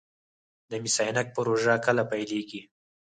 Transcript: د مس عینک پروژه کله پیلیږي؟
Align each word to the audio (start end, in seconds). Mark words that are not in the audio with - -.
د 0.69 0.71
مس 0.83 0.95
عینک 1.03 1.27
پروژه 1.35 1.73
کله 1.85 2.03
پیلیږي؟ 2.11 2.61